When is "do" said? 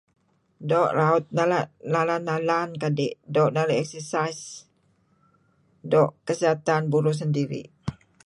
0.69-0.85, 3.33-3.51, 5.91-6.13